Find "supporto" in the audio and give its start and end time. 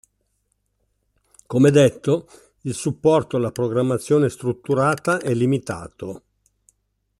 2.73-3.37